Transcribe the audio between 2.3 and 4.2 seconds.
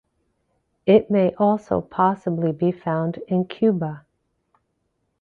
be found in Cuba.